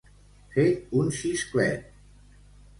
[0.55, 0.65] Fer
[1.01, 1.87] un xisclet.